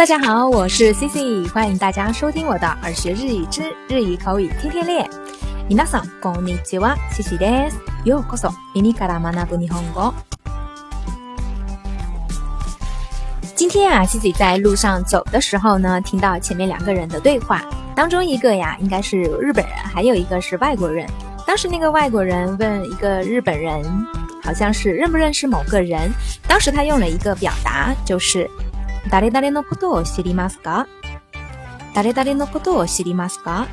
[0.00, 5.06] 大家好，我是 C C，欢迎大家收听我的耳学日语之日语口语天天练。
[5.68, 7.76] 皆さんこんにちは、C C です。
[8.06, 10.14] ようこそ耳から学ぶ日本語。
[13.54, 17.62] 今天啊，C C 在路上走的时候呢，听到前面两个人的对话，
[17.94, 21.06] 当中一个呀，应该是日本人，还有一个是外国人。
[21.46, 23.84] 当时那个外国人问一个日本人，
[24.42, 26.10] 好像是认不认识某个人。
[26.48, 28.48] 当时他用了一个表达，就是。
[29.10, 30.86] 誰々のことを知りますか？
[31.94, 33.66] 誰々のことを知りますか？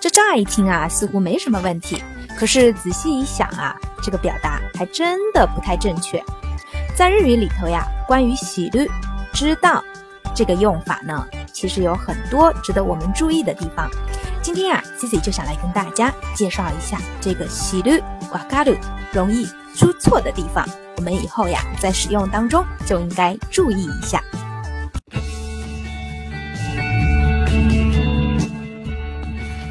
[0.00, 2.02] 这乍一听啊，似乎没什么问题。
[2.36, 6.22] 可是仔细一想啊，这个表达还真的不太正确。
[6.94, 8.90] 在日语里头呀，关于“喜律”
[9.32, 9.82] 知道
[10.34, 13.88] 这个用法呢，其实有很多值得我们注意的地方。
[14.42, 18.74] 今天啊，Cici 就想来跟大家介绍一下这个“喜律”哇嘎鲁
[19.12, 20.66] 容易出错的地方。
[20.96, 24.22] 我们以后呀，在使用当中就应该注意一下。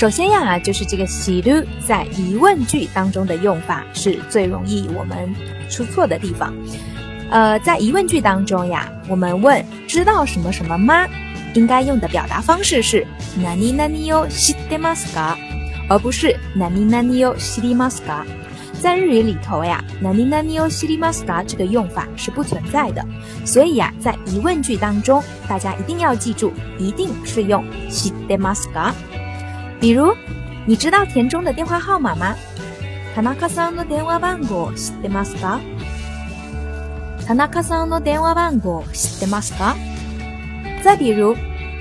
[0.00, 5.34] 首先呀，就是这个“喜律”在疑问句当中的用法是最容易我们
[5.70, 6.52] 出错的地方。
[7.30, 11.08] 呃，在疑问句当中呀，我们问“知道什么什么吗？”
[11.54, 13.06] 应该用的表达方式是“
[13.42, 15.34] 何何を知ってますか”，
[15.88, 18.24] 而不是“何何を知りますか”。
[18.78, 23.02] 在日语里头呀，“何何を知りますか”这个用法是不存在的。
[23.46, 28.92] 所以呀，在疑问句当中，大家一定要记住，一定是用“知ってますか”。
[29.80, 30.14] 比如，
[30.66, 32.34] 你知道田中的电话号码吗？
[33.14, 35.60] 田中さんの電話番号知ってますか？
[37.26, 39.74] 田中さんの電話番号知ってますか？
[40.82, 41.36] 再比如，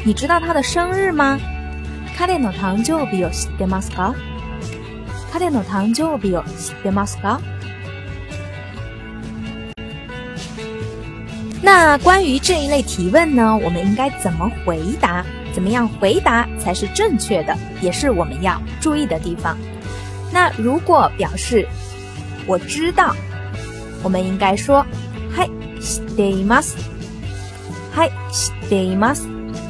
[0.05, 1.39] 你知道他的生日吗？
[2.17, 4.15] 彼の誕生日を知ってますか？
[5.33, 7.39] 彼の誕生日を知ってますか？
[11.61, 15.25] 那关于这一类提问呢，我们应该怎么回答？
[15.53, 19.57] 怎么样回答才是正确的，也是我们要注意的地方。
[20.31, 21.65] 那如果表示
[22.45, 23.15] 我知道，
[24.03, 24.85] 我们应该说“
[25.35, 25.49] はい、
[25.79, 26.75] 知っています”，“
[27.95, 29.25] はい、知っています”，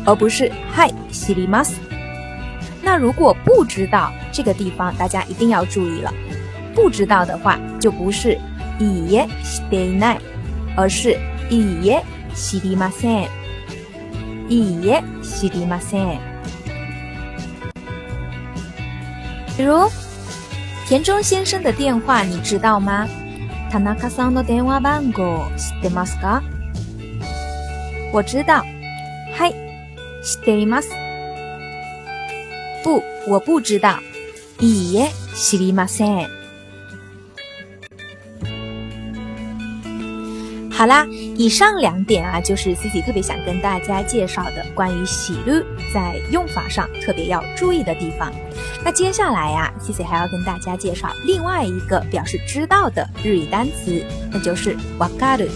[0.05, 1.73] 而不是“はい、知ります”。
[2.81, 6.11] 那如果不知道这个地方，大家一定要注意了。
[6.73, 8.37] 不知道的话，就不是“
[8.79, 10.19] いいえ、知っていない”，
[10.75, 11.17] 而是“
[11.49, 13.29] いいえ、知りません”。
[14.49, 16.19] いいえ、知りません。
[19.57, 19.89] 比如，
[20.89, 23.07] 田中先生的电话你知道吗？
[23.71, 26.43] 田中さんの電話番号知ってますか？
[28.13, 28.63] 我知道。
[29.33, 29.53] はい、
[30.23, 30.89] 知っています。
[32.83, 33.89] 不，我不知道。
[34.59, 36.38] いいえ、知りません。
[40.79, 41.07] 好啦，
[41.37, 45.63] 以上两点啊，就是 Cici 特别想跟大家介绍的关于“喜律”
[45.93, 48.29] 在用法上特别要注意的地方。
[48.83, 55.47] 那接下来呀，Cici 还要跟大家介绍另外一个表示知道的日语单词，那就是“わかる”。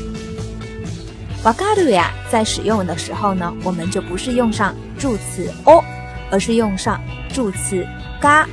[1.43, 5.83] わかる呀，在使用的时候呢，我们就不是用上助词“お”，
[6.31, 6.99] 而是用上
[7.33, 7.85] 助词“
[8.21, 8.45] が”。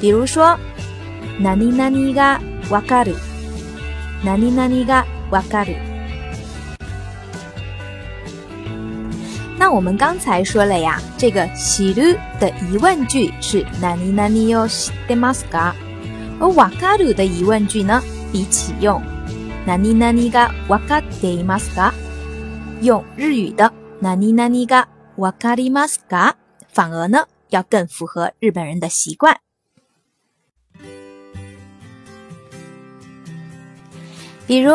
[0.00, 0.56] 比如说，
[1.42, 2.40] 何々が
[2.70, 3.16] わかる，
[4.24, 5.73] 何々が 瓦咖鲁。
[9.57, 12.01] 那我们刚才说了呀，这个喜鲁
[12.39, 15.73] 的疑问句是哪里哪里哟西德马斯嘎，
[16.39, 19.01] 而瓦咖鲁的疑问句呢，比起用
[19.65, 21.93] 哪里哪里嘎瓦咖德马斯嘎，
[22.81, 26.35] 用日语的哪里哪里嘎瓦咖里马斯嘎，
[26.71, 29.39] 反而呢要更符合日本人的习惯。
[34.45, 34.73] 比如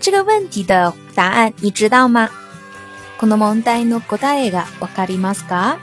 [0.00, 2.28] 这个问题的答案你知道吗？
[3.18, 5.78] この問題の答えがわかりますか？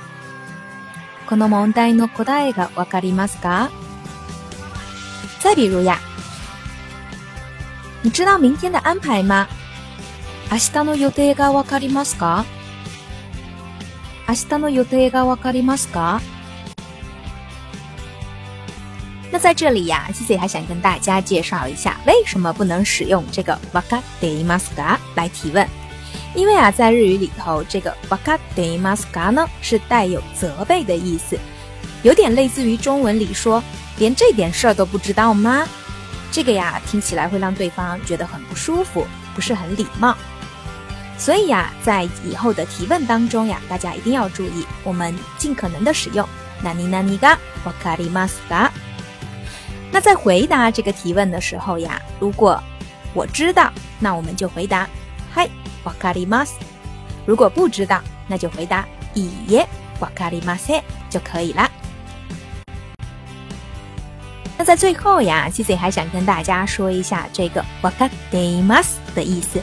[1.28, 3.70] この問題の答えがわかりますか？
[5.40, 6.00] 再比如呀，
[8.04, 9.48] 你知道明天的安排吗？
[10.52, 12.46] 明日の予定がわかりますか？
[14.28, 16.22] 明日の予定がわかりますか？
[19.39, 25.67] 在这里呀，C C 还想跟大家介绍一下，为什么不能使用这个 waka de maska 来提问？
[26.35, 31.39] 因为啊，在日语里头，这个 waka de maska 呢是带有责备的意思，
[32.03, 33.63] 有点类似于中文里说
[33.99, 35.67] “连这点事儿都不知道吗？”
[36.31, 40.17] 这个呀，听起来会让对方觉得很不舒服，不是很礼貌。
[41.17, 46.29] 所以呀，在以后的提问当中呀，大家一定要注意，我们尽可能的使用
[46.63, 48.69] nani nani ga wakari maska。
[49.98, 52.62] 那在回答这个提问的时候呀，如果
[53.14, 54.88] 我知道，那我们就回答
[55.34, 55.48] 嗨，
[55.84, 56.54] わかります。
[57.26, 59.68] 如果不知道，那就回答いいえ、
[60.00, 61.70] わかりません就可以了。
[64.58, 69.62] 那在最后呀，C C 还想跟大家说一下这个わかります的意思。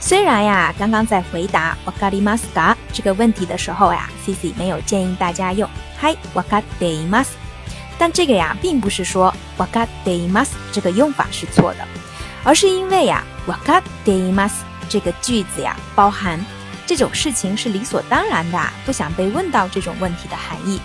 [0.00, 5.68] 虽然呀，刚刚在回答わかりますか这个问题的时候呀，C C 没有建议大家用
[6.00, 7.30] はいわかります，
[7.98, 11.86] 但这个呀，并不是说 わかります这个用法是错的，
[12.44, 14.52] 而是因为呀，わかります
[14.88, 16.44] 这个句子呀，包含
[16.86, 20.80] 这种事情是理所当然的，不想被问到这种问题的含义，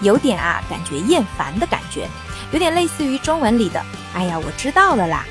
[0.00, 2.08] 有点啊，感觉厌烦的感觉。
[2.52, 3.82] 有点类似于中文里的“
[4.14, 5.24] 哎呀，我知道了啦”。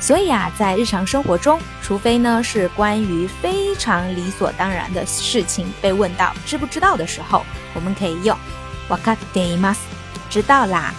[0.00, 7.44] 所以啊，在日常生活中，除非呢是关于非常理所当然的事情被问到“知不知道”的时候，
[7.74, 8.36] 我们可以用“
[8.88, 9.76] わかります”，
[10.28, 10.92] 知道啦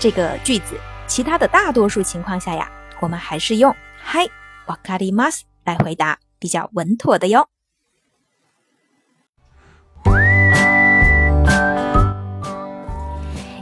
[0.00, 0.74] 这个句子。
[1.06, 2.68] 其他的大多数情况下呀，
[3.00, 4.30] 我们还是用“はい、
[4.66, 7.46] わかります”来回答，比较稳妥的哟。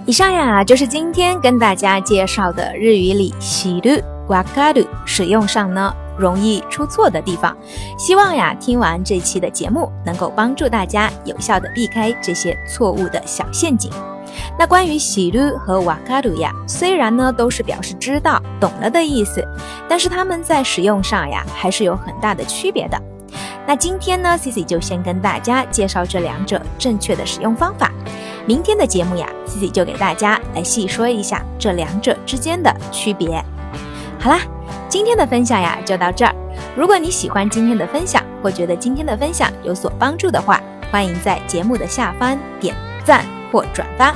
[0.06, 7.56] 以上呀，就是今天跟大家介绍的日语里“喜る”“わかる”使用上呢容易出错的地方。
[7.98, 13.90] 希望呀，听完这期的节目，能够帮助大家有效的避开这些错误的小陷阱。
[14.58, 19.46] 那关于“喜る”和“わかる”呀，虽然呢都是表示知道、懂了的意思，
[19.88, 23.00] 但是它们在使用上呀，还是有很大的区别的。
[23.66, 27.90] 那今天呢，Cici 就先跟大家介绍这两者正确的使用方法。
[28.46, 33.42] 明天的节目呀，Cici 就给大家来细说一下这两者之间的区别。
[34.20, 34.38] 好啦，
[34.88, 36.34] 今天的分享呀就到这儿。
[36.76, 40.60] 如果你喜欢今天的分享，或觉得今天的分享有所帮助的话，
[40.92, 44.14] 欢迎在节目的下方点赞 或转发。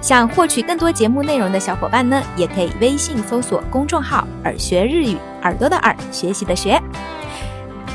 [0.00, 6.80] 想获取更多节目内容的小伙伴呢，也可以微信搜索公众号“耳学日语”，耳朵的耳，学习的学。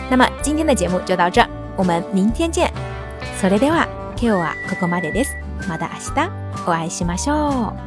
[0.10, 2.71] 那么今天的节目就到这儿，我们明天见。
[3.42, 3.88] それでは
[4.18, 5.36] 今日はここまでです。
[5.68, 6.31] また明日
[6.68, 7.74] お会いしましょ